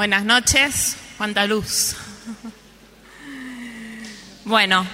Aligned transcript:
Buenas 0.00 0.24
noches, 0.24 0.96
cuánta 1.18 1.46
luz. 1.46 1.94
Bueno, 4.46 4.86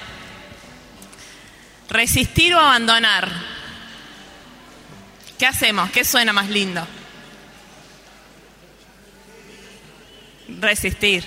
resistir 1.88 2.52
o 2.54 2.58
abandonar. 2.58 3.30
¿Qué 5.38 5.46
hacemos? 5.46 5.92
¿Qué 5.92 6.04
suena 6.04 6.32
más 6.32 6.48
lindo? 6.48 6.84
Resistir. 10.48 11.24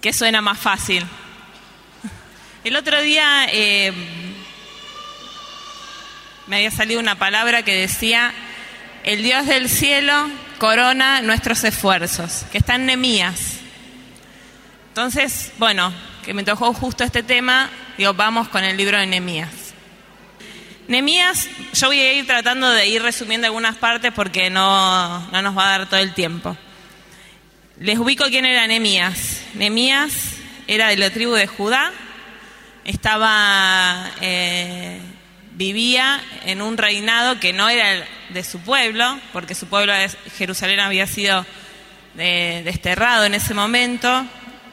¿Qué 0.00 0.12
suena 0.12 0.40
más 0.40 0.56
fácil? 0.56 1.04
El 2.62 2.76
otro 2.76 3.02
día 3.02 3.46
eh, 3.50 3.92
me 6.46 6.58
había 6.58 6.70
salido 6.70 7.00
una 7.00 7.18
palabra 7.18 7.64
que 7.64 7.74
decía, 7.74 8.32
el 9.02 9.24
Dios 9.24 9.48
del 9.48 9.68
cielo 9.68 10.30
corona 10.60 11.22
nuestros 11.22 11.64
esfuerzos, 11.64 12.44
que 12.52 12.58
está 12.58 12.74
en 12.74 12.84
Nemías. 12.84 13.56
Entonces, 14.88 15.52
bueno, 15.58 15.90
que 16.22 16.34
me 16.34 16.44
tocó 16.44 16.74
justo 16.74 17.02
este 17.02 17.22
tema, 17.22 17.70
digo, 17.96 18.12
vamos 18.12 18.46
con 18.48 18.62
el 18.62 18.76
libro 18.76 18.98
de 18.98 19.06
Nemías. 19.06 19.72
Nemías, 20.86 21.48
yo 21.72 21.86
voy 21.86 21.98
a 22.00 22.12
ir 22.12 22.26
tratando 22.26 22.68
de 22.70 22.86
ir 22.88 23.02
resumiendo 23.02 23.46
algunas 23.46 23.76
partes 23.76 24.12
porque 24.12 24.50
no, 24.50 25.26
no 25.30 25.42
nos 25.42 25.56
va 25.56 25.66
a 25.66 25.78
dar 25.78 25.88
todo 25.88 25.98
el 25.98 26.12
tiempo. 26.12 26.54
Les 27.78 27.98
ubico 27.98 28.24
quién 28.26 28.44
era 28.44 28.66
Nemías. 28.66 29.40
Nemías 29.54 30.12
era 30.66 30.88
de 30.88 30.98
la 30.98 31.08
tribu 31.08 31.32
de 31.32 31.46
Judá, 31.46 31.90
estaba, 32.84 34.10
eh, 34.20 35.00
vivía 35.60 36.24
en 36.46 36.62
un 36.62 36.78
reinado 36.78 37.38
que 37.38 37.52
no 37.52 37.68
era 37.68 38.02
de 38.30 38.44
su 38.44 38.60
pueblo, 38.60 39.20
porque 39.30 39.54
su 39.54 39.66
pueblo 39.66 39.92
de 39.92 40.08
Jerusalén 40.38 40.80
había 40.80 41.06
sido 41.06 41.44
eh, 42.16 42.62
desterrado 42.64 43.26
en 43.26 43.34
ese 43.34 43.52
momento, 43.52 44.24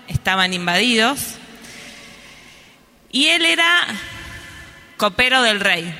estaban 0.08 0.54
invadidos, 0.54 1.36
y 3.12 3.28
él 3.28 3.44
era 3.46 3.86
copero 4.96 5.42
del 5.42 5.60
rey, 5.60 5.94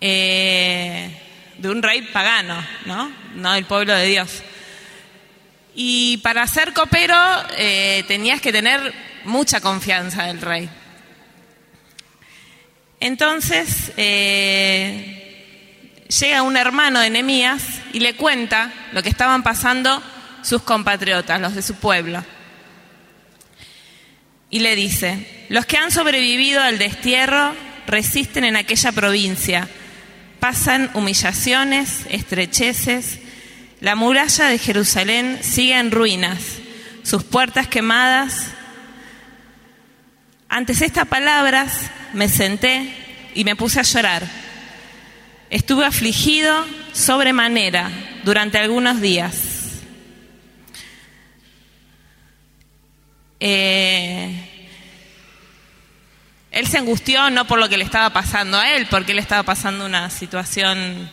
eh, 0.00 1.20
de 1.58 1.68
un 1.68 1.82
rey 1.82 2.00
pagano, 2.00 2.66
¿no? 2.86 3.12
No 3.34 3.52
del 3.52 3.66
pueblo 3.66 3.92
de 3.92 4.06
Dios. 4.06 4.42
Y 5.74 6.16
para 6.22 6.46
ser 6.46 6.72
copero 6.72 7.14
eh, 7.58 8.06
tenías 8.08 8.40
que 8.40 8.52
tener 8.52 8.94
mucha 9.24 9.60
confianza 9.60 10.24
del 10.24 10.40
rey. 10.40 10.70
Entonces 13.00 13.92
eh, 13.96 16.04
llega 16.20 16.42
un 16.42 16.56
hermano 16.56 17.00
de 17.00 17.10
Nemías 17.10 17.62
y 17.92 18.00
le 18.00 18.14
cuenta 18.14 18.72
lo 18.92 19.02
que 19.02 19.08
estaban 19.08 19.42
pasando 19.42 20.02
sus 20.42 20.62
compatriotas, 20.62 21.40
los 21.40 21.54
de 21.54 21.62
su 21.62 21.74
pueblo. 21.74 22.24
Y 24.50 24.60
le 24.60 24.76
dice, 24.76 25.46
los 25.50 25.66
que 25.66 25.76
han 25.76 25.90
sobrevivido 25.90 26.62
al 26.62 26.78
destierro 26.78 27.54
resisten 27.86 28.44
en 28.44 28.56
aquella 28.56 28.92
provincia, 28.92 29.68
pasan 30.40 30.90
humillaciones, 30.94 32.06
estrecheces, 32.08 33.18
la 33.80 33.94
muralla 33.94 34.46
de 34.46 34.58
Jerusalén 34.58 35.38
sigue 35.42 35.78
en 35.78 35.90
ruinas, 35.90 36.38
sus 37.04 37.22
puertas 37.22 37.68
quemadas. 37.68 38.48
Antes 40.48 40.80
estas 40.80 41.06
palabras 41.06 41.90
me 42.14 42.28
senté 42.28 42.90
y 43.34 43.44
me 43.44 43.54
puse 43.54 43.80
a 43.80 43.82
llorar. 43.82 44.22
Estuve 45.50 45.84
afligido 45.84 46.66
sobremanera 46.92 47.90
durante 48.24 48.58
algunos 48.58 49.00
días. 49.00 49.82
Eh, 53.40 54.48
él 56.50 56.66
se 56.66 56.78
angustió 56.78 57.28
no 57.30 57.46
por 57.46 57.58
lo 57.58 57.68
que 57.68 57.76
le 57.76 57.84
estaba 57.84 58.10
pasando 58.10 58.58
a 58.58 58.70
él, 58.70 58.86
porque 58.90 59.12
él 59.12 59.18
estaba 59.18 59.42
pasando 59.42 59.84
una 59.84 60.08
situación 60.08 61.10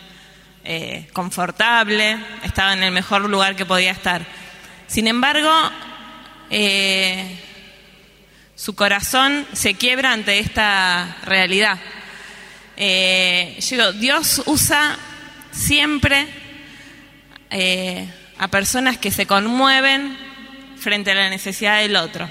eh, 0.63 1.07
confortable, 1.11 2.17
estaba 2.43 2.73
en 2.73 2.83
el 2.83 2.91
mejor 2.91 3.29
lugar 3.29 3.55
que 3.55 3.65
podía 3.65 3.91
estar. 3.91 4.25
Sin 4.87 5.07
embargo, 5.07 5.51
eh, 6.49 7.44
su 8.55 8.75
corazón 8.75 9.45
se 9.53 9.75
quiebra 9.75 10.13
ante 10.13 10.39
esta 10.39 11.17
realidad. 11.23 11.79
Eh, 12.77 13.59
Dios 13.99 14.43
usa 14.45 14.97
siempre 15.51 16.27
a 18.38 18.47
personas 18.49 18.97
que 18.97 19.11
se 19.11 19.25
conmueven 19.25 20.17
frente 20.77 21.11
a 21.11 21.16
la 21.16 21.29
necesidad 21.29 21.79
del 21.79 21.95
otro. 21.95 22.29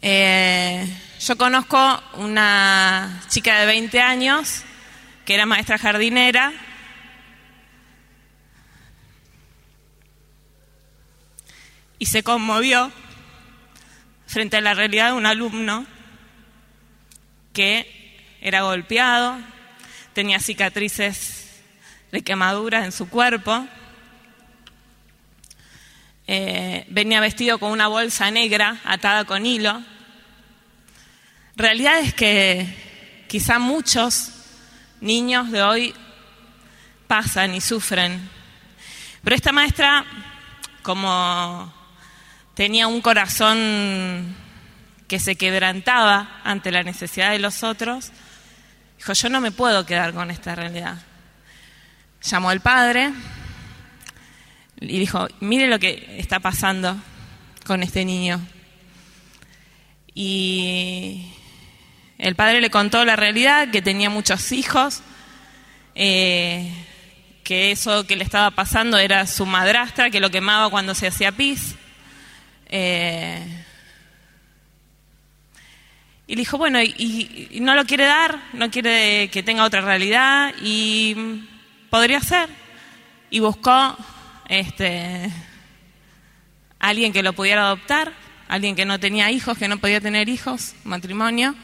yo 0.00 1.36
conozco 1.36 2.02
una 2.14 3.22
chica 3.28 3.60
de 3.60 3.66
20 3.66 4.00
años 4.00 4.62
que 5.24 5.34
era 5.34 5.44
maestra 5.44 5.76
jardinera, 5.76 6.54
y 11.98 12.06
se 12.06 12.22
conmovió 12.22 12.90
frente 14.28 14.58
a 14.58 14.60
la 14.60 14.74
realidad 14.74 15.06
de 15.08 15.12
un 15.14 15.24
alumno 15.24 15.86
que 17.54 18.14
era 18.42 18.60
golpeado, 18.60 19.38
tenía 20.12 20.38
cicatrices 20.38 21.62
de 22.12 22.22
quemaduras 22.22 22.84
en 22.84 22.92
su 22.92 23.08
cuerpo, 23.08 23.66
eh, 26.26 26.84
venía 26.90 27.20
vestido 27.20 27.58
con 27.58 27.72
una 27.72 27.88
bolsa 27.88 28.30
negra 28.30 28.78
atada 28.84 29.24
con 29.24 29.46
hilo. 29.46 29.82
Realidad 31.56 31.98
es 32.00 32.12
que 32.12 33.24
quizá 33.28 33.58
muchos 33.58 34.30
niños 35.00 35.50
de 35.50 35.62
hoy 35.62 35.94
pasan 37.06 37.54
y 37.54 37.62
sufren. 37.62 38.28
Pero 39.24 39.34
esta 39.34 39.52
maestra, 39.52 40.04
como 40.82 41.77
tenía 42.58 42.88
un 42.88 43.00
corazón 43.02 44.34
que 45.06 45.20
se 45.20 45.36
quebrantaba 45.36 46.40
ante 46.42 46.72
la 46.72 46.82
necesidad 46.82 47.30
de 47.30 47.38
los 47.38 47.62
otros, 47.62 48.10
dijo, 48.96 49.12
yo 49.12 49.28
no 49.28 49.40
me 49.40 49.52
puedo 49.52 49.86
quedar 49.86 50.12
con 50.12 50.32
esta 50.32 50.56
realidad. 50.56 50.98
Llamó 52.20 52.50
al 52.50 52.60
padre 52.60 53.12
y 54.80 54.98
dijo, 54.98 55.28
mire 55.38 55.68
lo 55.68 55.78
que 55.78 56.16
está 56.18 56.40
pasando 56.40 56.96
con 57.64 57.84
este 57.84 58.04
niño. 58.04 58.44
Y 60.12 61.32
el 62.18 62.34
padre 62.34 62.60
le 62.60 62.70
contó 62.70 63.04
la 63.04 63.14
realidad, 63.14 63.70
que 63.70 63.82
tenía 63.82 64.10
muchos 64.10 64.50
hijos, 64.50 65.02
eh, 65.94 66.74
que 67.44 67.70
eso 67.70 68.04
que 68.04 68.16
le 68.16 68.24
estaba 68.24 68.50
pasando 68.50 68.98
era 68.98 69.28
su 69.28 69.46
madrastra, 69.46 70.10
que 70.10 70.18
lo 70.18 70.32
quemaba 70.32 70.70
cuando 70.70 70.96
se 70.96 71.06
hacía 71.06 71.30
pis. 71.30 71.76
Eh, 72.68 73.64
y 76.26 76.34
le 76.34 76.40
dijo, 76.40 76.58
bueno, 76.58 76.82
y, 76.82 77.58
no 77.60 77.74
lo 77.74 77.84
quiere 77.84 78.04
dar, 78.04 78.38
no 78.52 78.70
quiere 78.70 79.28
que 79.30 79.42
tenga 79.42 79.64
otra 79.64 79.80
realidad, 79.80 80.54
y 80.62 81.44
podría 81.90 82.20
ser. 82.20 82.48
Y 83.30 83.40
buscó 83.40 83.96
este, 84.48 85.30
alguien 86.78 87.12
que 87.12 87.22
lo 87.22 87.32
pudiera 87.32 87.62
adoptar, 87.66 88.12
alguien 88.48 88.76
que 88.76 88.84
no 88.84 89.00
tenía 89.00 89.30
hijos, 89.30 89.58
que 89.58 89.68
no 89.68 89.78
podía 89.78 90.00
tener 90.00 90.28
hijos, 90.28 90.74
matrimonio 90.84 91.54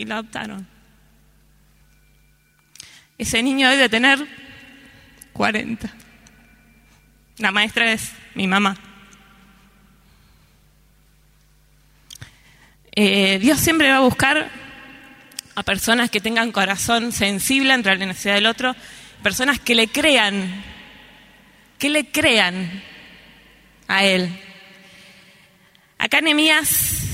y 0.00 0.06
lo 0.06 0.14
adoptaron. 0.14 0.66
Ese 3.18 3.42
niño 3.42 3.68
debe 3.68 3.90
tener 3.90 4.26
40. 5.34 5.90
La 7.36 7.52
maestra 7.52 7.92
es 7.92 8.10
mi 8.34 8.46
mamá. 8.46 8.89
Eh, 13.02 13.38
Dios 13.38 13.58
siempre 13.58 13.88
va 13.88 13.96
a 13.96 14.00
buscar 14.00 14.50
a 15.54 15.62
personas 15.62 16.10
que 16.10 16.20
tengan 16.20 16.52
corazón 16.52 17.12
sensible 17.12 17.72
entre 17.72 17.96
la 17.96 18.04
necesidad 18.04 18.34
del 18.34 18.44
otro, 18.44 18.76
personas 19.22 19.58
que 19.58 19.74
le 19.74 19.88
crean, 19.88 20.62
que 21.78 21.88
le 21.88 22.10
crean 22.10 22.82
a 23.88 24.04
Él. 24.04 24.28
Acá 25.96 26.20
Nehemías 26.20 27.04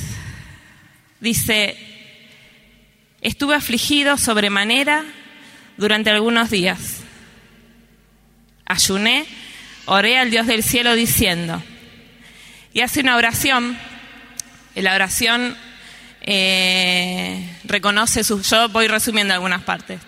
dice, 1.20 1.76
Estuve 3.20 3.54
afligido 3.54 4.18
sobremanera 4.18 5.04
durante 5.76 6.10
algunos 6.10 6.50
días. 6.50 6.96
Ayuné, 8.64 9.24
oré 9.84 10.18
al 10.18 10.32
Dios 10.32 10.48
del 10.48 10.64
cielo 10.64 10.96
diciendo, 10.96 11.62
y 12.72 12.80
hace 12.80 13.02
una 13.02 13.14
oración, 13.14 13.78
la 14.74 14.92
oración 14.96 15.56
eh, 16.26 17.56
reconoce 17.64 18.22
yo 18.22 18.68
voy 18.68 18.88
resumiendo 18.88 19.32
algunas 19.32 19.62
partes, 19.62 20.00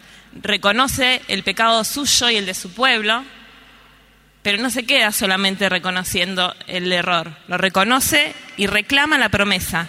reconoce 0.43 1.23
el 1.29 1.45
pecado 1.45 1.85
suyo 1.85 2.29
y 2.29 2.37
el 2.37 2.47
de 2.47 2.55
su 2.55 2.73
pueblo, 2.73 3.25
pero 4.43 4.61
no 4.61 4.69
se 4.71 4.85
queda 4.85 5.13
solamente 5.13 5.69
reconociendo 5.69 6.55
el 6.67 6.93
error, 6.93 7.37
lo 7.47 7.57
reconoce 7.57 8.35
y 8.57 8.67
reclama 8.67 9.17
la 9.17 9.29
promesa. 9.29 9.89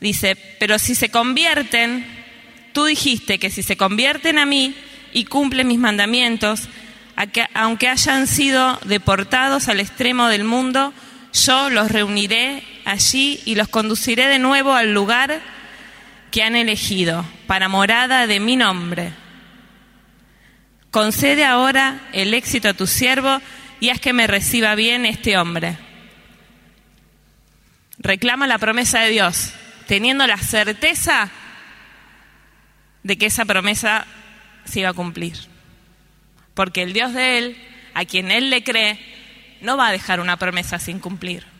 Dice, 0.00 0.36
pero 0.60 0.78
si 0.78 0.94
se 0.94 1.10
convierten, 1.10 2.04
tú 2.74 2.84
dijiste 2.84 3.38
que 3.38 3.48
si 3.48 3.62
se 3.62 3.78
convierten 3.78 4.38
a 4.38 4.44
mí 4.44 4.74
y 5.14 5.24
cumplen 5.24 5.66
mis 5.66 5.78
mandamientos, 5.78 6.68
aunque 7.54 7.88
hayan 7.88 8.26
sido 8.26 8.78
deportados 8.84 9.68
al 9.68 9.80
extremo 9.80 10.28
del 10.28 10.44
mundo, 10.44 10.92
yo 11.32 11.70
los 11.70 11.90
reuniré 11.90 12.62
allí 12.86 13.42
y 13.44 13.56
los 13.56 13.68
conduciré 13.68 14.28
de 14.28 14.38
nuevo 14.38 14.72
al 14.72 14.94
lugar 14.94 15.40
que 16.30 16.42
han 16.42 16.56
elegido 16.56 17.26
para 17.46 17.68
morada 17.68 18.26
de 18.26 18.40
mi 18.40 18.56
nombre. 18.56 19.12
Concede 20.90 21.44
ahora 21.44 22.00
el 22.12 22.32
éxito 22.32 22.70
a 22.70 22.74
tu 22.74 22.86
siervo 22.86 23.42
y 23.80 23.90
haz 23.90 24.00
que 24.00 24.12
me 24.12 24.26
reciba 24.26 24.74
bien 24.76 25.04
este 25.04 25.36
hombre. 25.36 25.76
Reclama 27.98 28.46
la 28.46 28.58
promesa 28.58 29.00
de 29.00 29.10
Dios, 29.10 29.52
teniendo 29.88 30.26
la 30.26 30.38
certeza 30.38 31.28
de 33.02 33.18
que 33.18 33.26
esa 33.26 33.44
promesa 33.44 34.06
se 34.64 34.80
iba 34.80 34.90
a 34.90 34.94
cumplir. 34.94 35.36
Porque 36.54 36.82
el 36.82 36.92
Dios 36.92 37.12
de 37.12 37.38
él, 37.38 37.56
a 37.94 38.04
quien 38.04 38.30
él 38.30 38.48
le 38.48 38.62
cree, 38.62 38.98
no 39.60 39.76
va 39.76 39.88
a 39.88 39.92
dejar 39.92 40.20
una 40.20 40.36
promesa 40.36 40.78
sin 40.78 41.00
cumplir. 41.00 41.55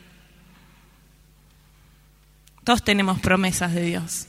Todos 2.67 2.83
tenemos 2.83 3.21
promesas 3.21 3.73
de 3.73 3.81
Dios. 3.81 4.27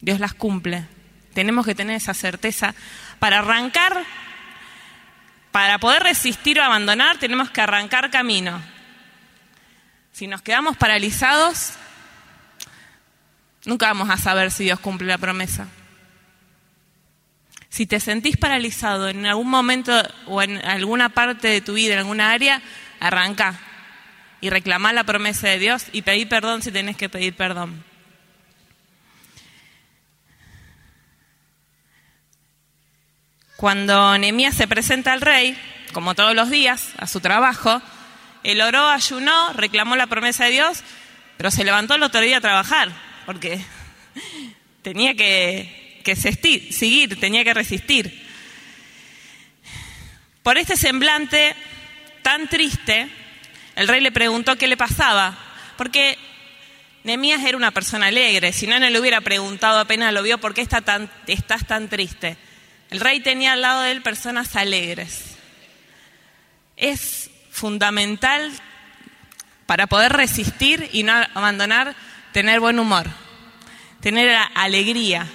Dios 0.00 0.20
las 0.20 0.32
cumple. 0.32 0.86
Tenemos 1.34 1.66
que 1.66 1.74
tener 1.74 1.94
esa 1.94 2.14
certeza. 2.14 2.74
Para 3.18 3.40
arrancar, 3.40 4.06
para 5.52 5.78
poder 5.80 6.02
resistir 6.02 6.58
o 6.58 6.64
abandonar, 6.64 7.18
tenemos 7.18 7.50
que 7.50 7.60
arrancar 7.60 8.10
camino. 8.10 8.62
Si 10.12 10.26
nos 10.26 10.40
quedamos 10.40 10.78
paralizados, 10.78 11.74
nunca 13.66 13.88
vamos 13.88 14.08
a 14.08 14.16
saber 14.16 14.50
si 14.50 14.64
Dios 14.64 14.80
cumple 14.80 15.08
la 15.08 15.18
promesa. 15.18 15.68
Si 17.68 17.86
te 17.86 18.00
sentís 18.00 18.38
paralizado 18.38 19.10
en 19.10 19.26
algún 19.26 19.50
momento 19.50 19.92
o 20.24 20.40
en 20.40 20.56
alguna 20.64 21.10
parte 21.10 21.48
de 21.48 21.60
tu 21.60 21.74
vida, 21.74 21.92
en 21.92 21.98
alguna 21.98 22.30
área, 22.30 22.62
arranca 22.98 23.67
y 24.40 24.50
reclamá 24.50 24.92
la 24.92 25.04
promesa 25.04 25.48
de 25.48 25.58
Dios 25.58 25.86
y 25.92 26.02
pedí 26.02 26.26
perdón 26.26 26.62
si 26.62 26.70
tenés 26.70 26.96
que 26.96 27.08
pedir 27.08 27.34
perdón. 27.34 27.84
Cuando 33.56 34.16
Nehemías 34.16 34.54
se 34.54 34.68
presenta 34.68 35.12
al 35.12 35.20
rey, 35.20 35.58
como 35.92 36.14
todos 36.14 36.34
los 36.34 36.48
días, 36.48 36.90
a 36.96 37.08
su 37.08 37.18
trabajo, 37.20 37.82
él 38.44 38.60
oró, 38.60 38.86
ayunó, 38.88 39.52
reclamó 39.54 39.96
la 39.96 40.06
promesa 40.06 40.44
de 40.44 40.52
Dios, 40.52 40.84
pero 41.36 41.50
se 41.50 41.64
levantó 41.64 41.96
el 41.96 42.04
otro 42.04 42.20
día 42.20 42.36
a 42.36 42.40
trabajar, 42.40 42.88
porque 43.26 43.60
tenía 44.82 45.14
que, 45.14 46.00
que 46.04 46.14
seguir, 46.14 47.18
tenía 47.18 47.42
que 47.42 47.52
resistir. 47.52 48.28
Por 50.44 50.56
este 50.56 50.76
semblante 50.76 51.56
tan 52.22 52.48
triste, 52.48 53.08
el 53.78 53.86
rey 53.86 54.00
le 54.00 54.10
preguntó 54.10 54.56
qué 54.56 54.66
le 54.66 54.76
pasaba, 54.76 55.38
porque 55.76 56.18
Nehemías 57.04 57.44
era 57.44 57.56
una 57.56 57.70
persona 57.70 58.06
alegre, 58.06 58.52
si 58.52 58.66
no, 58.66 58.80
no 58.80 58.90
le 58.90 58.98
hubiera 58.98 59.20
preguntado 59.20 59.78
apenas 59.78 60.12
lo 60.12 60.24
vio, 60.24 60.38
¿por 60.38 60.52
qué 60.52 60.62
está 60.62 60.80
tan, 60.80 61.08
estás 61.28 61.64
tan 61.64 61.88
triste? 61.88 62.36
El 62.90 62.98
rey 62.98 63.20
tenía 63.20 63.52
al 63.52 63.60
lado 63.60 63.82
de 63.82 63.92
él 63.92 64.02
personas 64.02 64.56
alegres. 64.56 65.36
Es 66.76 67.30
fundamental 67.52 68.50
para 69.66 69.86
poder 69.86 70.12
resistir 70.12 70.90
y 70.92 71.04
no 71.04 71.12
abandonar, 71.34 71.94
tener 72.32 72.58
buen 72.58 72.80
humor, 72.80 73.06
tener 74.00 74.36
alegría, 74.56 75.28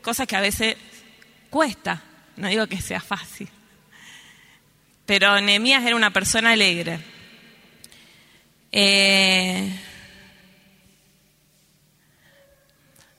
cosa 0.00 0.26
que 0.26 0.36
a 0.36 0.40
veces 0.40 0.78
cuesta, 1.50 2.00
no 2.36 2.48
digo 2.48 2.66
que 2.68 2.80
sea 2.80 3.00
fácil. 3.00 3.50
Pero 5.04 5.38
Nehemías 5.42 5.84
era 5.84 5.94
una 5.94 6.10
persona 6.10 6.52
alegre. 6.52 7.12
Eh, 8.76 9.70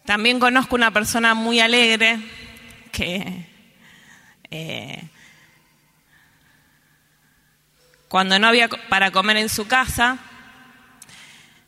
también 0.04 0.38
conozco 0.38 0.76
una 0.76 0.92
persona 0.92 1.34
muy 1.34 1.62
alegre 1.62 2.20
que 2.92 3.48
eh, 4.52 5.02
cuando 8.10 8.38
no 8.38 8.48
había 8.48 8.68
para 8.68 9.12
comer 9.12 9.38
en 9.38 9.48
su 9.48 9.66
casa, 9.66 10.18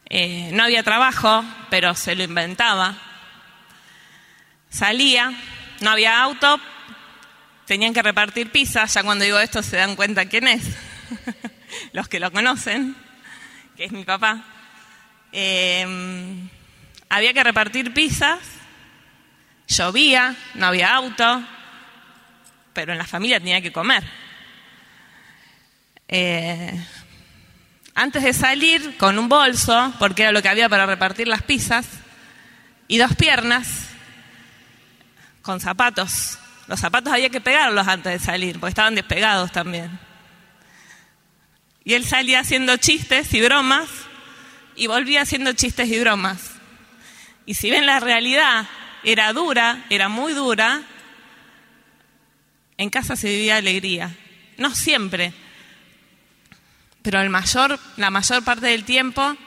eh, 0.10 0.50
no 0.51 0.63
había 0.63 0.84
trabajo, 0.84 1.45
pero 1.69 1.95
se 1.95 2.13
lo 2.16 2.24
inventaba. 2.24 2.98
Salía, 4.69 5.31
no 5.80 5.92
había 5.92 6.22
auto, 6.22 6.60
tenían 7.66 7.94
que 7.94 8.04
repartir 8.04 8.51
pizzas, 8.51 8.94
ya 8.94 9.04
cuando 9.04 9.24
digo 9.24 9.39
esto 9.39 9.63
se 9.63 9.78
dan 9.78 9.95
cuenta 9.95 10.25
quién 10.25 10.50
es, 10.50 10.75
los 11.94 12.10
que 12.10 12.19
lo 12.19 12.34
conocen, 12.34 13.06
que 13.77 13.85
es 13.85 13.91
mi 13.91 14.03
papá. 14.03 14.44
Eh, 15.31 15.85
había 17.09 17.33
que 17.33 17.44
repartir 17.44 17.94
pizzas 17.94 18.39
Llovía, 19.68 20.35
no 20.56 20.68
había 20.68 20.95
auto, 20.95 21.44
pero 22.74 22.94
en 22.94 22.97
la 22.97 23.06
familia 23.06 23.39
tenía 23.39 23.62
que 23.62 23.74
comer. 23.74 24.03
Eh, 26.07 26.85
antes 27.94 28.24
de 28.24 28.33
salir, 28.33 28.95
con 28.97 29.19
un 29.19 29.27
bolso, 29.27 29.94
porque 30.00 30.24
era 30.24 30.31
lo 30.31 30.41
que 30.41 30.47
había 30.47 30.69
para 30.69 30.85
repartir 30.85 31.27
las 31.27 31.44
pizzas, 31.44 31.85
y 32.88 32.97
dos 32.97 33.13
piernas, 33.15 33.89
con 35.41 35.59
zapatos. 35.59 36.39
Los 36.68 36.79
zapatos 36.79 37.12
había 37.12 37.29
que 37.29 37.41
pegarlos 37.41 37.88
antes 37.88 38.13
de 38.13 38.25
salir, 38.25 38.59
porque 38.59 38.69
estaban 38.69 38.95
despegados 38.95 39.51
también. 39.51 40.00
Y 41.88 41.94
él 41.94 42.03
salía 42.03 42.41
haciendo 42.41 42.75
chistes 42.75 43.34
y 43.34 43.39
bromas, 43.39 43.88
y 44.75 44.88
volvía 44.88 45.22
haciendo 45.22 45.53
chistes 45.53 45.88
y 45.88 45.98
bromas. 46.01 46.51
Y 47.46 47.53
si 47.53 47.72
ven 47.72 47.86
la 47.86 48.01
realidad, 48.01 48.67
era 49.06 49.32
dura, 49.32 49.86
era 49.89 50.10
muy 50.10 50.34
dura, 50.34 50.82
en 52.75 52.89
casa 52.89 53.15
se 53.15 53.29
vivía 53.29 53.56
alegría. 53.56 54.13
No 54.58 54.75
siempre, 54.75 55.32
pero 57.03 57.22
el 57.22 57.29
mayor, 57.29 57.79
la 57.96 58.10
mayor 58.10 58.44
parte 58.44 58.67
del 58.67 58.84
tiempo 58.84 59.38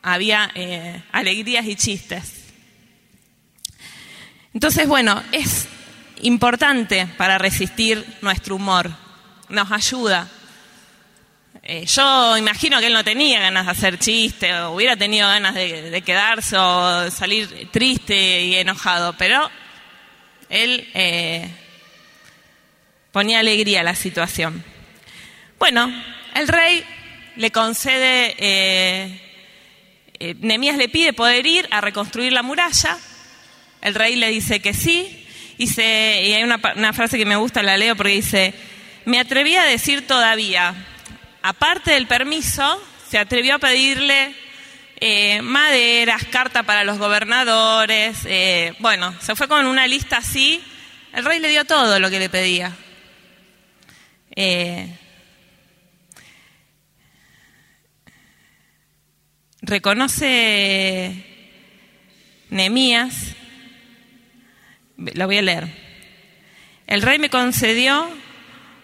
había 0.00 0.48
eh, 0.54 1.02
alegrías 1.10 1.66
y 1.66 1.74
chistes. 1.74 2.44
Entonces, 4.54 4.86
bueno, 4.86 5.20
es 5.32 5.66
importante 6.20 7.08
para 7.16 7.36
resistir 7.36 8.06
nuestro 8.20 8.54
humor, 8.54 8.92
nos 9.48 9.72
ayuda. 9.72 10.30
Eh, 11.64 11.86
yo 11.86 12.36
imagino 12.36 12.80
que 12.80 12.88
él 12.88 12.92
no 12.92 13.04
tenía 13.04 13.38
ganas 13.38 13.66
de 13.66 13.70
hacer 13.70 13.96
chistes, 13.96 14.52
o 14.52 14.72
hubiera 14.72 14.96
tenido 14.96 15.28
ganas 15.28 15.54
de, 15.54 16.02
quedarse 16.04 16.56
o 16.58 17.08
salir 17.08 17.68
triste 17.70 18.42
y 18.42 18.56
enojado, 18.56 19.12
pero 19.16 19.48
él 20.48 20.88
eh, 20.92 21.48
ponía 23.12 23.38
alegría 23.38 23.82
a 23.82 23.84
la 23.84 23.94
situación. 23.94 24.64
Bueno, 25.60 25.88
el 26.34 26.48
rey 26.48 26.84
le 27.36 27.52
concede, 27.52 28.34
eh, 28.38 29.20
eh 30.18 30.34
le 30.34 30.88
pide 30.88 31.12
poder 31.12 31.46
ir 31.46 31.68
a 31.70 31.80
reconstruir 31.80 32.32
la 32.32 32.42
muralla, 32.42 32.98
el 33.82 33.94
rey 33.94 34.16
le 34.16 34.30
dice 34.30 34.58
que 34.58 34.74
sí, 34.74 35.28
y, 35.58 35.66
y 35.66 36.32
hay 36.32 36.42
una, 36.42 36.60
una 36.74 36.92
frase 36.92 37.18
que 37.18 37.24
me 37.24 37.36
gusta, 37.36 37.62
la 37.62 37.76
leo 37.76 37.94
porque 37.94 38.14
dice, 38.14 38.52
me 39.04 39.20
atreví 39.20 39.54
a 39.54 39.62
decir 39.62 40.08
todavía, 40.08 40.88
aparte 41.42 41.92
del 41.92 42.06
permiso, 42.06 42.80
se 43.08 43.18
atrevió 43.18 43.56
a 43.56 43.58
pedirle 43.58 44.34
eh, 45.00 45.42
maderas, 45.42 46.24
carta 46.26 46.62
para 46.62 46.84
los 46.84 46.98
gobernadores, 46.98 48.20
eh, 48.24 48.74
bueno, 48.78 49.14
se 49.20 49.34
fue 49.34 49.48
con 49.48 49.66
una 49.66 49.86
lista 49.86 50.18
así, 50.18 50.62
el 51.12 51.24
rey 51.24 51.40
le 51.40 51.48
dio 51.48 51.64
todo 51.64 51.98
lo 51.98 52.08
que 52.08 52.20
le 52.20 52.28
pedía. 52.28 52.72
Eh, 54.34 54.96
reconoce 59.60 61.26
Nemías, 62.50 63.34
lo 64.96 65.26
voy 65.26 65.38
a 65.38 65.42
leer. 65.42 65.68
El 66.86 67.02
rey 67.02 67.18
me 67.18 67.28
concedió 67.30 68.08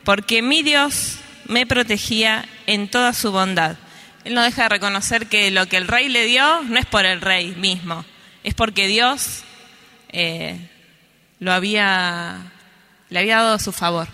porque 0.04 0.42
mi 0.42 0.62
Dios 0.62 1.20
me 1.48 1.66
protegía 1.66 2.48
en 2.66 2.88
toda 2.88 3.12
su 3.12 3.32
bondad. 3.32 3.76
Él 4.24 4.34
no 4.34 4.42
deja 4.42 4.64
de 4.64 4.68
reconocer 4.68 5.26
que 5.26 5.50
lo 5.50 5.66
que 5.66 5.78
el 5.78 5.88
rey 5.88 6.08
le 6.08 6.24
dio 6.24 6.62
no 6.62 6.78
es 6.78 6.86
por 6.86 7.04
el 7.04 7.20
rey 7.20 7.54
mismo, 7.56 8.04
es 8.44 8.54
porque 8.54 8.86
Dios 8.86 9.42
eh, 10.10 10.68
lo 11.40 11.52
había, 11.52 12.52
le 13.08 13.18
había 13.18 13.36
dado 13.36 13.58
su 13.58 13.72
favor. 13.72 14.08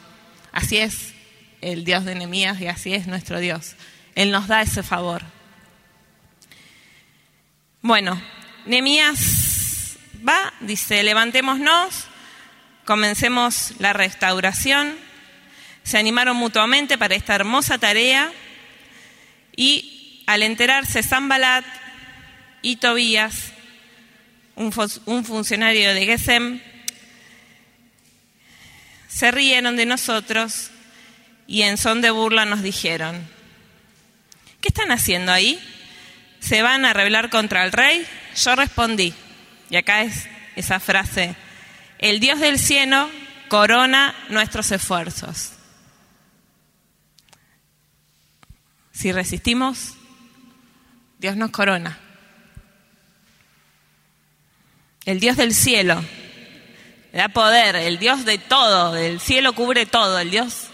Así 0.52 0.78
es 0.78 1.14
el 1.60 1.84
Dios 1.84 2.04
de 2.04 2.14
Nehemías 2.14 2.60
y 2.60 2.68
así 2.68 2.94
es 2.94 3.06
nuestro 3.06 3.40
Dios. 3.40 3.74
Él 4.14 4.30
nos 4.30 4.46
da 4.46 4.62
ese 4.62 4.82
favor. 4.82 5.22
Bueno, 7.80 8.20
Nehemías 8.66 9.96
va, 10.26 10.52
dice, 10.60 11.02
levantémonos, 11.02 12.06
comencemos 12.84 13.74
la 13.78 13.92
restauración. 13.92 14.94
Se 15.84 15.98
animaron 15.98 16.36
mutuamente 16.36 16.98
para 16.98 17.14
esta 17.14 17.34
hermosa 17.34 17.78
tarea 17.78 18.32
y 19.56 20.22
al 20.26 20.42
enterarse 20.42 21.02
Zambalat 21.02 21.64
y 22.62 22.76
Tobías, 22.76 23.52
un, 24.56 24.72
un 25.04 25.24
funcionario 25.24 25.94
de 25.94 26.06
Gesem, 26.06 26.60
se 29.08 29.30
rieron 29.30 29.76
de 29.76 29.86
nosotros 29.86 30.70
y 31.46 31.62
en 31.62 31.76
son 31.76 32.00
de 32.00 32.10
burla 32.10 32.46
nos 32.46 32.62
dijeron, 32.62 33.28
¿qué 34.60 34.68
están 34.68 34.90
haciendo 34.90 35.30
ahí? 35.30 35.60
¿Se 36.40 36.62
van 36.62 36.84
a 36.84 36.92
rebelar 36.92 37.30
contra 37.30 37.64
el 37.64 37.72
rey? 37.72 38.06
Yo 38.42 38.56
respondí, 38.56 39.14
y 39.70 39.76
acá 39.76 40.02
es 40.02 40.26
esa 40.56 40.80
frase, 40.80 41.36
el 41.98 42.18
Dios 42.18 42.40
del 42.40 42.58
cielo 42.58 43.08
corona 43.48 44.14
nuestros 44.30 44.72
esfuerzos. 44.72 45.53
Si 49.04 49.12
resistimos, 49.12 49.96
Dios 51.18 51.36
nos 51.36 51.50
corona. 51.50 51.98
El 55.04 55.20
Dios 55.20 55.36
del 55.36 55.52
cielo 55.52 56.02
da 57.12 57.28
poder, 57.28 57.76
el 57.76 57.98
Dios 57.98 58.24
de 58.24 58.38
todo, 58.38 58.96
el 58.96 59.20
cielo 59.20 59.52
cubre 59.52 59.84
todo, 59.84 60.18
el 60.18 60.30
Dios 60.30 60.68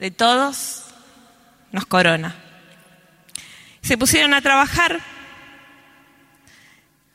de 0.00 0.10
todos 0.10 0.86
nos 1.70 1.86
corona. 1.86 2.34
Se 3.80 3.96
pusieron 3.96 4.34
a 4.34 4.42
trabajar, 4.42 4.98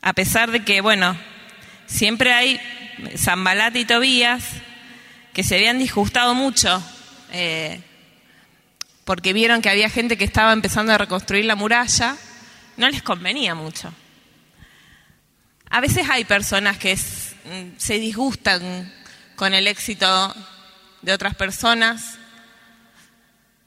a 0.01 0.13
pesar 0.13 0.51
de 0.51 0.63
que, 0.63 0.79
bueno, 0.79 1.17
siempre 1.87 2.31
hay 2.31 2.61
Zambalat 3.17 3.75
y 3.75 3.83
Tobías 3.83 4.45
que 5.33 5.43
se 5.43 5.55
habían 5.55 5.77
disgustado 5.77 6.35
mucho 6.35 6.81
eh, 7.33 7.83
porque 9.09 9.33
vieron 9.33 9.63
que 9.63 9.71
había 9.71 9.89
gente 9.89 10.19
que 10.19 10.23
estaba 10.23 10.53
empezando 10.53 10.93
a 10.93 10.97
reconstruir 10.99 11.43
la 11.45 11.55
muralla, 11.55 12.15
no 12.77 12.87
les 12.87 13.01
convenía 13.01 13.55
mucho. 13.55 13.91
A 15.67 15.81
veces 15.81 16.07
hay 16.11 16.25
personas 16.25 16.77
que 16.77 16.95
se 16.95 17.99
disgustan 17.99 18.93
con 19.35 19.55
el 19.55 19.65
éxito 19.65 20.35
de 21.01 21.11
otras 21.11 21.33
personas, 21.33 22.19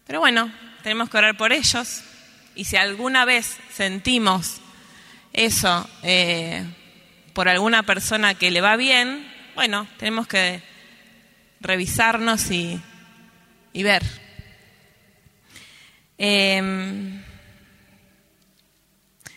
pero 0.07 0.21
bueno, 0.21 0.49
tenemos 0.85 1.11
que 1.11 1.19
orar 1.19 1.37
por 1.37 1.53
ellos 1.53 2.05
y 2.55 2.67
si 2.67 2.77
alguna 2.77 3.25
vez 3.25 3.57
sentimos 3.75 4.61
eso 5.33 5.91
eh, 6.05 6.65
por 7.33 7.49
alguna 7.49 7.83
persona 7.83 8.37
que 8.37 8.53
le 8.53 8.61
va 8.61 8.77
bien, 8.77 9.29
bueno, 9.57 9.89
tenemos 9.99 10.29
que 10.29 10.63
revisarnos 11.61 12.49
y, 12.53 12.81
ver. 13.75 14.22
Em, 16.25 17.21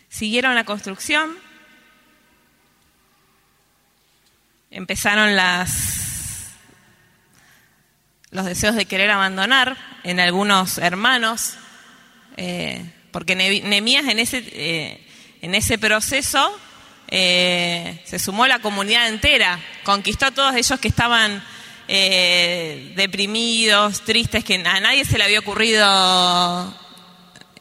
siguieron 0.07 0.53
la 0.53 0.65
construcción, 0.65 1.35
empezaron 4.69 5.35
las, 5.35 6.51
los 8.29 8.45
deseos 8.45 8.75
de 8.75 8.85
querer 8.85 9.09
abandonar 9.09 9.75
en 10.03 10.19
algunos 10.19 10.77
hermanos, 10.77 11.55
eh, 12.37 12.85
porque 13.09 13.35
Nemías 13.35 14.05
en 14.05 14.19
ese, 14.19 14.43
eh, 14.51 15.07
en 15.41 15.55
ese 15.55 15.79
proceso 15.79 16.55
eh, 17.07 17.99
se 18.05 18.19
sumó 18.19 18.45
la 18.45 18.59
comunidad 18.59 19.07
entera, 19.07 19.59
conquistó 19.85 20.27
a 20.27 20.31
todos 20.31 20.53
ellos 20.53 20.79
que 20.79 20.89
estaban 20.89 21.43
deprimidos, 21.87 24.01
tristes, 24.01 24.43
que 24.43 24.55
a 24.55 24.79
nadie 24.79 25.05
se 25.05 25.17
le 25.17 25.23
había 25.23 25.39
ocurrido 25.39 25.85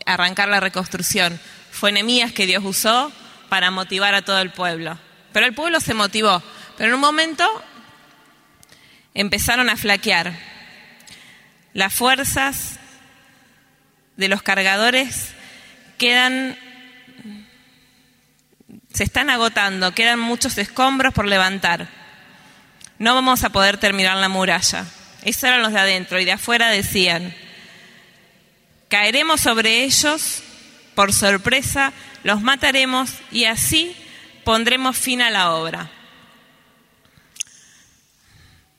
arrancar 0.06 0.48
la 0.48 0.60
reconstrucción. 0.60 1.40
Fue 1.70 1.92
Nemías 1.92 2.32
que 2.32 2.46
Dios 2.46 2.64
usó 2.64 3.12
para 3.48 3.70
motivar 3.70 4.14
a 4.14 4.22
todo 4.22 4.40
el 4.40 4.50
pueblo. 4.50 4.98
Pero 5.32 5.46
el 5.46 5.54
pueblo 5.54 5.80
se 5.80 5.94
motivó. 5.94 6.42
Pero 6.76 6.90
en 6.90 6.94
un 6.94 7.00
momento 7.00 7.46
empezaron 9.14 9.68
a 9.68 9.76
flaquear. 9.76 10.32
Las 11.72 11.92
fuerzas 11.92 12.78
de 14.16 14.28
los 14.28 14.42
cargadores 14.42 15.32
quedan, 15.98 16.56
se 18.92 19.04
están 19.04 19.30
agotando, 19.30 19.92
quedan 19.92 20.20
muchos 20.20 20.56
escombros 20.58 21.12
por 21.12 21.26
levantar. 21.26 22.03
No 23.04 23.14
vamos 23.14 23.44
a 23.44 23.50
poder 23.50 23.76
terminar 23.76 24.16
la 24.16 24.30
muralla. 24.30 24.86
Esos 25.24 25.44
eran 25.44 25.60
los 25.60 25.74
de 25.74 25.78
adentro 25.78 26.18
y 26.18 26.24
de 26.24 26.32
afuera 26.32 26.70
decían, 26.70 27.34
caeremos 28.88 29.42
sobre 29.42 29.84
ellos 29.84 30.42
por 30.94 31.12
sorpresa, 31.12 31.92
los 32.22 32.40
mataremos 32.40 33.10
y 33.30 33.44
así 33.44 33.94
pondremos 34.42 34.96
fin 34.96 35.20
a 35.20 35.28
la 35.28 35.50
obra. 35.52 35.90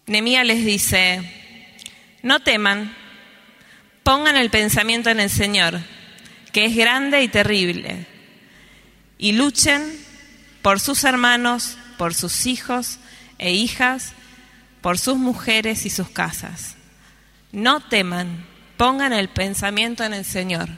Nemía 0.08 0.44
les 0.44 0.66
dice, 0.66 1.22
no 2.24 2.40
teman, 2.40 2.96
pongan 4.02 4.38
el 4.38 4.50
pensamiento 4.50 5.12
en 5.12 5.20
el 5.20 5.30
Señor, 5.30 5.80
que 6.52 6.66
es 6.66 6.76
grande 6.76 7.22
y 7.22 7.28
terrible, 7.28 8.08
y 9.20 9.34
luchen 9.34 10.04
por 10.64 10.80
sus 10.80 11.04
hermanos, 11.04 11.78
por 12.00 12.16
sus 12.16 12.48
hijos 12.48 12.98
e 13.38 13.52
hijas, 13.52 14.14
por 14.82 15.00
sus 15.00 15.18
mujeres 15.18 15.86
y 15.86 15.90
sus 15.90 16.10
casas. 16.10 16.76
No 17.52 17.80
teman, 17.80 18.46
pongan 18.78 19.14
el 19.14 19.30
pensamiento 19.30 20.04
en 20.04 20.14
el 20.14 20.26
Señor. 20.26 20.70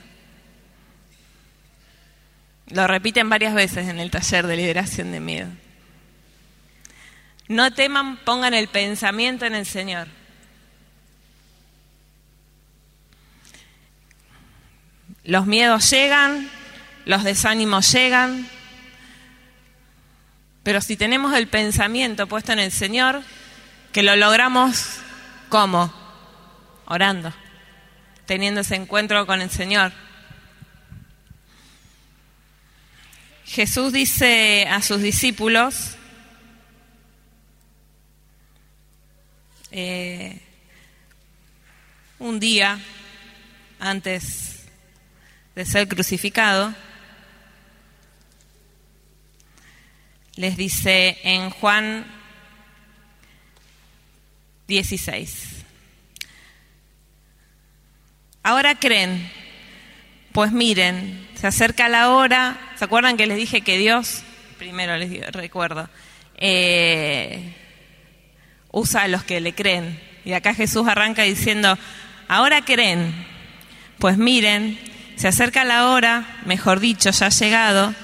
Lo 2.68 2.88
repiten 2.88 3.30
varias 3.30 3.54
veces 3.54 3.88
en 3.88 4.00
el 4.00 4.12
taller 4.12 4.46
de 4.48 4.58
liberación 4.58 5.12
de 5.12 5.20
miedo. 5.20 5.50
No 7.48 7.72
teman, 7.74 8.18
pongan 8.18 8.54
el 8.54 8.68
pensamiento 8.68 9.46
en 9.46 9.56
el 9.56 9.66
Señor. 9.66 10.08
Los 15.24 15.46
miedos 15.46 15.90
llegan, 15.90 16.50
los 17.06 17.24
desánimos 17.24 17.92
llegan, 17.92 18.48
pero 20.68 20.82
si 20.82 20.98
tenemos 20.98 21.34
el 21.34 21.48
pensamiento 21.48 22.28
puesto 22.28 22.52
en 22.52 22.60
el 22.60 22.74
Señor, 22.74 23.24
que 23.94 24.04
lo 24.04 24.18
logramos 24.18 24.98
¿cómo? 25.48 25.94
Orando, 26.88 27.34
teniendo 28.26 28.60
ese 28.60 28.76
encuentro 28.76 29.26
con 29.26 29.40
el 29.40 29.50
Señor. 29.50 29.94
Jesús 33.46 33.94
dice 33.94 34.68
a 34.70 34.82
sus 34.82 35.02
discípulos, 35.02 35.96
Eh, 39.72 40.42
un 42.20 42.42
día 42.42 42.78
antes 43.80 44.66
de 45.56 45.66
ser 45.66 45.88
crucificado, 45.88 46.76
les 50.38 50.56
dice 50.56 51.18
en 51.24 51.50
Juan 51.50 52.06
16, 54.68 55.64
ahora 58.44 58.76
creen, 58.76 59.32
pues 60.32 60.52
miren, 60.52 61.28
se 61.36 61.48
acerca 61.48 61.90
la 61.90 62.12
hora, 62.12 62.60
¿se 62.76 62.86
acuerdan 62.86 63.18
que 63.18 63.26
les 63.26 63.38
dije 63.38 63.62
que 63.62 63.80
Dios, 63.80 64.22
primero 64.60 64.96
les 64.98 65.32
recuerdo, 65.32 65.90
eh, 66.38 67.56
usa 68.72 69.04
a 69.04 69.08
los 69.08 69.24
que 69.24 69.42
le 69.42 69.56
creen. 69.56 70.00
Y 70.24 70.34
acá 70.34 70.54
Jesús 70.54 70.88
arranca 70.88 71.24
diciendo, 71.24 71.78
ahora 72.28 72.62
creen, 72.62 73.12
pues 73.98 74.18
miren, 74.18 74.80
se 75.16 75.28
acerca 75.28 75.64
la 75.64 75.90
hora, 75.90 76.42
mejor 76.46 76.80
dicho, 76.80 77.10
ya 77.10 77.26
ha 77.26 77.30
llegado, 77.30 77.96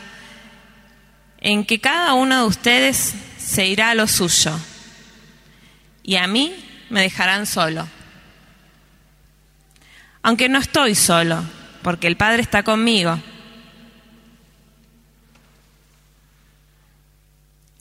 en 1.43 1.63
que 1.65 1.79
cada 1.79 2.13
uno 2.13 2.39
de 2.41 2.47
ustedes 2.47 3.13
se 3.38 3.67
irá 3.67 3.91
a 3.91 3.95
lo 3.95 4.07
suyo 4.07 4.59
y 6.01 6.15
a 6.15 6.25
mí 6.25 6.55
me 6.89 7.01
dejarán 7.01 7.45
solo. 7.45 7.88
Aunque 10.23 10.50
no 10.50 10.57
estoy 10.57 10.95
solo, 10.95 11.43
porque 11.83 12.07
el 12.07 12.17
Padre 12.17 12.41
está 12.41 12.63
conmigo. 12.63 13.21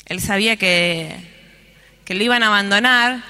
Él 0.04 0.20
sabía 0.20 0.56
que 0.56 1.32
que 2.04 2.14
lo 2.14 2.24
iban 2.24 2.42
a 2.42 2.48
abandonar, 2.48 3.22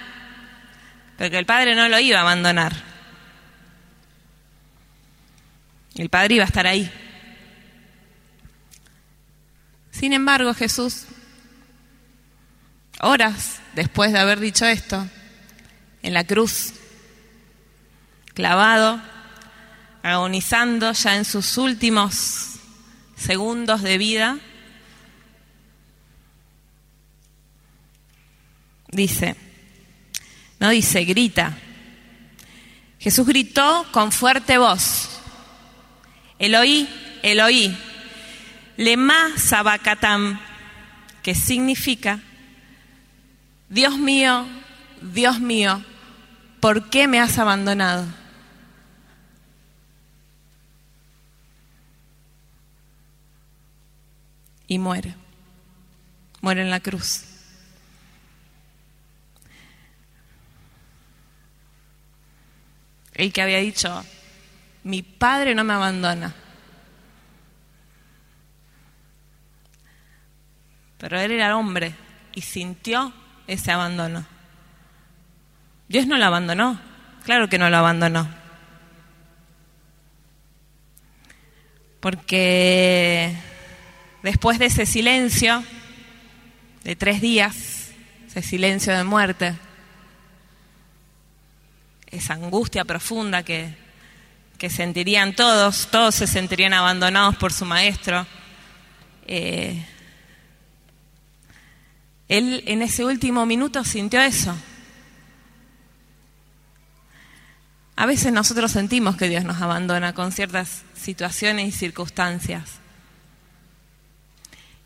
pero 1.16 1.30
que 1.30 1.38
el 1.38 1.46
padre 1.46 1.74
no 1.74 1.88
lo 1.88 1.98
iba 1.98 2.18
a 2.18 2.22
abandonar. 2.22 2.72
El 5.94 6.08
padre 6.08 6.36
iba 6.36 6.44
a 6.44 6.46
estar 6.46 6.66
ahí. 6.66 6.90
Sin 10.02 10.14
embargo, 10.14 10.52
Jesús, 10.52 11.04
horas 12.99 13.61
después 13.76 14.12
de 14.12 14.18
haber 14.18 14.40
dicho 14.40 14.66
esto, 14.66 15.09
en 16.02 16.12
la 16.12 16.25
cruz, 16.25 16.73
clavado, 18.35 19.00
agonizando 20.02 20.90
ya 20.90 21.14
en 21.14 21.25
sus 21.25 21.56
últimos 21.56 22.54
segundos 23.16 23.82
de 23.82 23.97
vida, 23.97 24.38
dice, 28.88 29.37
no 30.59 30.71
dice, 30.71 31.04
grita. 31.04 31.56
Jesús 32.99 33.25
gritó 33.25 33.87
con 33.92 34.11
fuerte 34.11 34.59
voz, 34.59 35.11
Eloí, 36.40 36.88
Eloí, 37.23 37.78
lema 38.76 39.36
sabacatam, 39.36 40.38
que 41.22 41.34
significa, 41.34 42.20
Dios 43.68 43.98
mío, 43.98 44.46
Dios 45.00 45.40
mío, 45.40 45.82
¿por 46.60 46.90
qué 46.90 47.08
me 47.08 47.20
has 47.20 47.38
abandonado? 47.38 48.06
Y 54.66 54.78
muere, 54.78 55.14
muere 56.40 56.62
en 56.62 56.70
la 56.70 56.80
cruz. 56.80 57.24
El 63.14 63.32
que 63.32 63.42
había 63.42 63.58
dicho, 63.58 64.04
mi 64.84 65.02
padre 65.02 65.54
no 65.54 65.64
me 65.64 65.74
abandona. 65.74 66.34
Pero 71.02 71.18
él 71.18 71.32
era 71.32 71.56
hombre 71.56 71.97
y 72.32 72.42
sintió 72.42 73.12
ese 73.49 73.73
abandono. 73.73 74.25
Dios 75.88 76.06
no 76.06 76.16
lo 76.16 76.25
abandonó, 76.25 76.80
claro 77.25 77.49
que 77.49 77.59
no 77.59 77.68
lo 77.68 77.76
abandonó. 77.76 78.28
Porque 81.99 83.35
después 84.23 84.61
de 84.61 84.66
ese 84.66 84.87
silencio, 84.87 85.64
de 86.85 86.94
tres 86.94 87.21
días, 87.21 87.90
ese 88.28 88.40
silencio 88.40 88.97
de 88.97 89.02
muerte, 89.02 89.56
esa 92.12 92.35
angustia 92.35 92.85
profunda 92.85 93.42
que, 93.42 93.75
que 94.56 94.71
sentirían 94.71 95.35
todos, 95.35 95.88
todos 95.90 96.14
se 96.14 96.28
sentirían 96.28 96.75
abandonados 96.75 97.35
por 97.38 97.52
su 97.52 97.64
maestro. 97.64 98.25
Eh, 99.26 99.85
él 102.36 102.64
en 102.66 102.82
ese 102.82 103.04
último 103.04 103.46
minuto 103.46 103.84
sintió 103.84 104.20
eso. 104.20 104.54
A 107.96 108.06
veces 108.06 108.32
nosotros 108.32 108.72
sentimos 108.72 109.16
que 109.16 109.28
Dios 109.28 109.44
nos 109.44 109.61
abandona 109.61 110.14
con 110.14 110.33
ciertas 110.33 110.83
situaciones 110.94 111.68
y 111.68 111.72
circunstancias. 111.72 112.80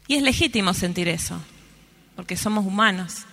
Y 0.08 0.16
es 0.16 0.22
legítimo 0.22 0.74
sentir 0.74 1.08
eso, 1.08 1.40
porque 2.14 2.36
somos 2.36 2.66
humanos. 2.66 3.26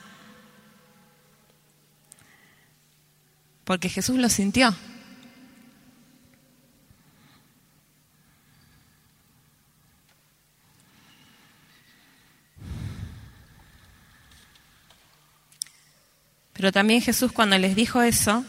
porque 3.64 3.90
Jesús 3.90 4.18
lo 4.18 4.30
sintió. 4.30 4.76
Pero 16.64 16.72
también 16.72 17.02
Jesús 17.02 17.34
cuando 17.34 17.58
les 17.58 17.76
dijo 17.76 18.02
eso, 18.02 18.46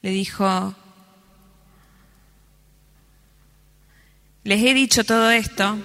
le 0.00 0.08
dijo, 0.08 0.74
les 4.42 4.62
he 4.64 4.72
dicho 4.72 5.04
todo 5.04 5.30
esto 5.30 5.76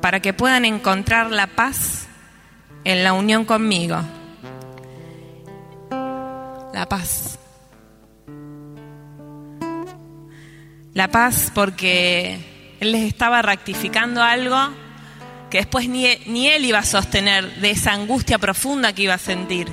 para 0.00 0.20
que 0.20 0.32
puedan 0.32 0.64
encontrar 0.64 1.32
la 1.32 1.48
paz 1.48 2.06
en 2.84 3.02
la 3.02 3.14
unión 3.14 3.44
conmigo. 3.44 3.96
La 5.90 6.86
paz. 6.88 7.36
La 10.94 11.08
paz 11.08 11.50
porque 11.52 12.51
Él 12.82 12.90
les 12.90 13.04
estaba 13.04 13.42
rectificando 13.42 14.20
algo 14.24 14.56
que 15.50 15.58
después 15.58 15.88
ni, 15.88 16.48
Él 16.48 16.64
iba 16.64 16.80
a 16.80 16.84
sostener 16.84 17.60
de 17.60 17.70
esa 17.70 17.92
angustia 17.92 18.38
profunda 18.38 18.92
que 18.92 19.02
iba 19.02 19.14
a 19.14 19.18
sentir. 19.18 19.68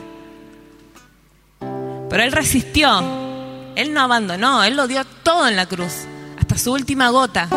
Pero 1.59 2.21
Él 2.21 2.31
resistió, 2.31 2.99
Él 3.75 3.93
no 3.93 4.01
abandonó, 4.01 4.63
Él 4.63 4.75
lo 4.75 4.87
dio 4.87 5.03
todo 5.23 5.47
en 5.47 5.55
la 5.55 5.65
cruz, 5.65 6.05
hasta 6.37 6.55
su 6.55 6.71
última 6.71 7.09
gota 7.09 7.49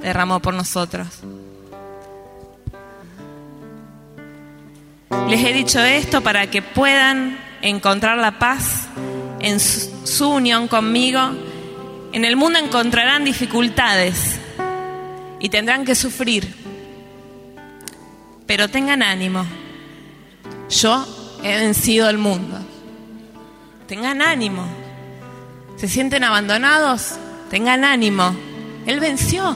derramó 0.00 0.40
por 0.40 0.54
nosotros. 0.54 1.06
Les 5.28 5.44
he 5.44 5.52
dicho 5.52 5.80
esto 5.80 6.22
para 6.22 6.46
que 6.46 6.62
puedan 6.62 7.38
encontrar 7.60 8.16
la 8.16 8.38
paz 8.38 8.86
en 9.40 9.60
su, 9.60 10.30
unión 10.30 10.66
conmigo. 10.66 11.20
En 12.14 12.24
el 12.24 12.36
mundo 12.36 12.58
encontrarán 12.58 13.26
dificultades 13.26 14.38
y 15.42 15.50
tendrán 15.50 15.84
que 15.84 15.94
sufrir. 15.94 16.54
Pero 18.46 18.68
tengan 18.68 19.02
ánimo. 19.02 19.44
Yo 20.70 21.04
he 21.42 21.54
vencido 21.58 22.08
el 22.08 22.16
mundo. 22.16 22.58
Tengan 23.86 24.22
ánimo. 24.22 24.64
¿Se 25.76 25.88
sienten 25.88 26.24
abandonados? 26.24 27.16
Tengan 27.50 27.84
ánimo. 27.84 28.34
Él 28.86 29.00
venció. 29.00 29.54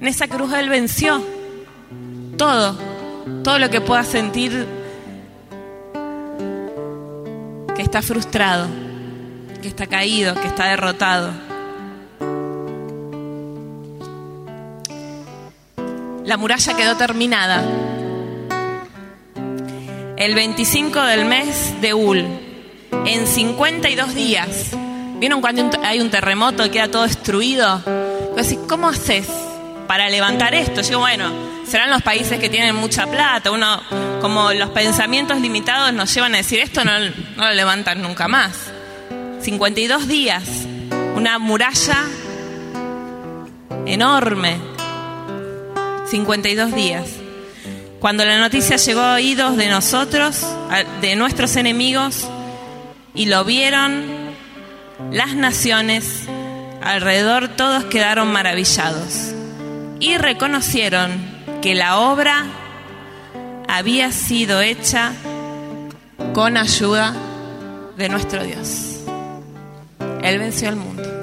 En 0.00 0.06
esa 0.06 0.28
cruz 0.28 0.52
Él 0.52 0.68
venció 0.68 1.24
todo 2.36 2.94
todo 3.42 3.58
lo 3.58 3.70
que 3.70 3.80
pueda 3.80 4.04
sentir 4.04 4.66
que 7.74 7.82
está 7.82 8.02
frustrado, 8.02 8.68
que 9.62 9.68
está 9.68 9.86
caído, 9.86 10.34
que 10.34 10.46
está 10.46 10.66
derrotado. 10.66 11.32
La 16.24 16.38
muralla 16.38 16.74
quedó 16.74 16.96
terminada 16.96 17.62
el 20.16 20.34
25 20.34 21.02
del 21.02 21.26
mes 21.26 21.80
de 21.82 21.92
Ul, 21.92 22.24
en 23.04 23.26
52 23.26 24.14
días. 24.14 24.70
¿Vieron 25.18 25.40
cuando 25.40 25.68
hay 25.82 26.00
un 26.00 26.10
terremoto 26.10 26.64
y 26.64 26.70
queda 26.70 26.88
todo 26.88 27.02
destruido? 27.02 27.82
¿cómo 28.68 28.88
haces 28.88 29.28
para 29.86 30.08
levantar 30.08 30.54
esto? 30.54 30.80
Yo, 30.80 30.98
bueno, 31.00 31.30
serán 31.66 31.90
los 31.90 32.02
países 32.02 32.38
que 32.38 32.48
tienen 32.48 32.74
mucha 32.74 33.06
plata. 33.06 33.50
Uno, 33.50 33.80
como 34.20 34.52
los 34.52 34.70
pensamientos 34.70 35.40
limitados 35.40 35.92
nos 35.92 36.12
llevan 36.14 36.34
a 36.34 36.38
decir 36.38 36.60
esto, 36.60 36.84
no 36.84 36.92
lo 37.36 37.52
levantan 37.52 38.00
nunca 38.00 38.28
más. 38.28 38.72
52 39.42 40.08
días, 40.08 40.44
una 41.14 41.38
muralla 41.38 41.98
enorme. 43.86 44.73
52 46.06 46.74
días. 46.74 47.08
Cuando 48.00 48.24
la 48.24 48.38
noticia 48.38 48.76
llegó 48.76 49.00
a 49.00 49.14
oídos 49.14 49.56
de 49.56 49.68
nosotros, 49.68 50.44
de 51.00 51.16
nuestros 51.16 51.56
enemigos, 51.56 52.28
y 53.14 53.26
lo 53.26 53.44
vieron, 53.44 54.04
las 55.10 55.34
naciones 55.34 56.24
alrededor 56.82 57.48
todos 57.48 57.84
quedaron 57.84 58.30
maravillados 58.30 59.32
y 60.00 60.18
reconocieron 60.18 61.12
que 61.62 61.74
la 61.74 61.98
obra 61.98 62.44
había 63.68 64.12
sido 64.12 64.60
hecha 64.60 65.12
con 66.34 66.56
ayuda 66.56 67.14
de 67.96 68.08
nuestro 68.08 68.44
Dios. 68.44 69.00
Él 70.22 70.38
venció 70.38 70.68
al 70.68 70.76
mundo. 70.76 71.13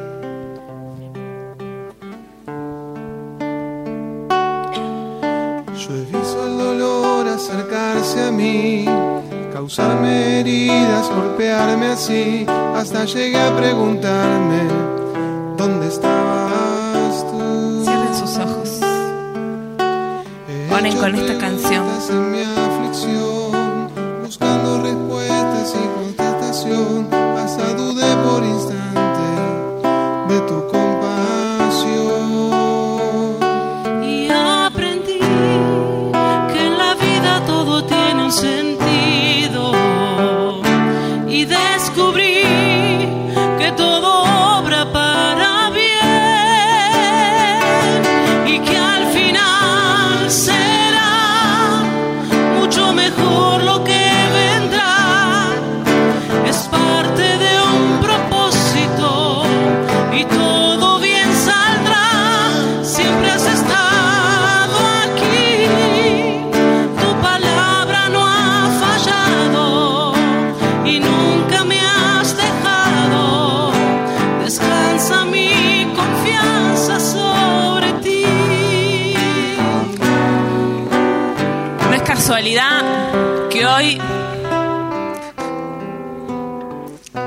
acercarse 7.51 8.21
a 8.21 8.31
mí, 8.31 8.85
causarme 9.51 10.39
heridas, 10.39 11.09
golpearme 11.09 11.87
así, 11.87 12.45
hasta 12.75 13.03
llegué 13.03 13.39
a 13.39 13.55
preguntarme, 13.55 14.61
¿dónde 15.57 15.87
estabas 15.87 17.25
tú? 17.29 17.83
Cierren 17.83 18.15
sus 18.15 18.37
ojos. 18.37 18.79
Ponen 20.69 20.97
con 20.97 21.15
esta 21.15 21.37
canción. 21.37 21.85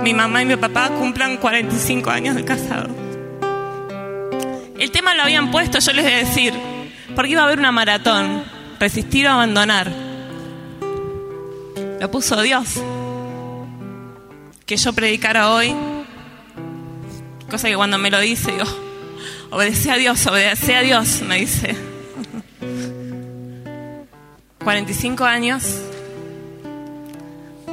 Mi 0.04 0.12
mamá 0.12 0.42
y 0.42 0.44
mi 0.44 0.56
papá 0.56 0.90
cumplan 0.90 1.38
45 1.38 2.10
años 2.10 2.36
de 2.36 2.44
casado. 2.44 2.88
El 4.78 4.90
tema 4.90 5.14
lo 5.14 5.22
habían 5.22 5.50
puesto, 5.50 5.78
yo 5.78 5.92
les 5.94 6.04
voy 6.04 6.12
a 6.12 6.16
decir, 6.18 6.52
porque 7.16 7.32
iba 7.32 7.40
a 7.40 7.46
haber 7.46 7.58
una 7.58 7.72
maratón, 7.72 8.44
resistir 8.78 9.26
o 9.26 9.30
abandonar. 9.30 9.90
Lo 12.00 12.10
puso 12.10 12.42
Dios. 12.42 12.82
Que 14.66 14.76
yo 14.76 14.92
predicara 14.92 15.48
hoy, 15.48 15.74
cosa 17.50 17.68
que 17.68 17.76
cuando 17.76 17.96
me 17.96 18.10
lo 18.10 18.20
dice, 18.20 18.52
digo, 18.52 18.66
obedece 19.48 19.90
a 19.90 19.96
Dios, 19.96 20.26
obedece 20.26 20.76
a 20.76 20.82
Dios, 20.82 21.22
me 21.22 21.36
dice. 21.36 21.74
45 24.62 25.24
años 25.24 25.64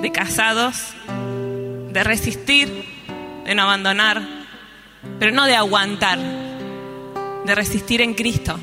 de 0.01 0.11
casados, 0.13 0.93
de 1.91 2.03
resistir, 2.03 2.85
de 3.45 3.55
no 3.55 3.63
abandonar, 3.63 4.21
pero 5.19 5.31
no 5.31 5.45
de 5.45 5.55
aguantar, 5.55 6.19
de 7.45 7.55
resistir 7.55 8.01
en 8.01 8.13
Cristo. 8.13 8.59